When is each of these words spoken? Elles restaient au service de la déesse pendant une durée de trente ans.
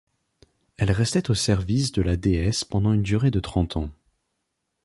Elles 0.77 0.89
restaient 0.91 1.29
au 1.29 1.35
service 1.35 1.91
de 1.91 2.01
la 2.01 2.15
déesse 2.17 2.63
pendant 2.63 2.91
une 2.91 3.03
durée 3.03 3.29
de 3.29 3.39
trente 3.39 3.77
ans. 3.77 3.91